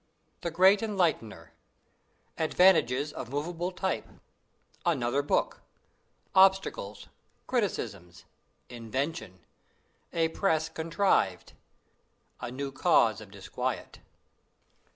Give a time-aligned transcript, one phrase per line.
[0.41, 1.51] The Great Enlightener.
[2.35, 4.07] Advantages of Movable Type.
[4.83, 5.61] Another Book.
[6.33, 7.07] Obstacles.
[7.45, 8.25] Criticisms.
[8.67, 9.41] Invention.
[10.11, 11.53] A Press contrived.
[12.51, 13.99] New Cause of Disquiet.